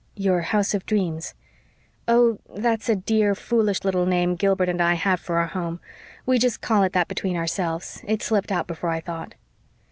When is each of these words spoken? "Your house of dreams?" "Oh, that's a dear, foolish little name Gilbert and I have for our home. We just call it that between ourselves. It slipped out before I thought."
"Your 0.15 0.41
house 0.41 0.73
of 0.73 0.83
dreams?" 0.87 1.35
"Oh, 2.07 2.39
that's 2.55 2.89
a 2.89 2.95
dear, 2.95 3.35
foolish 3.35 3.83
little 3.83 4.07
name 4.07 4.33
Gilbert 4.35 4.67
and 4.67 4.81
I 4.81 4.95
have 4.95 5.19
for 5.19 5.37
our 5.37 5.45
home. 5.45 5.79
We 6.25 6.39
just 6.39 6.59
call 6.59 6.81
it 6.81 6.93
that 6.93 7.07
between 7.07 7.37
ourselves. 7.37 8.01
It 8.07 8.23
slipped 8.23 8.51
out 8.51 8.65
before 8.65 8.89
I 8.89 8.99
thought." 8.99 9.35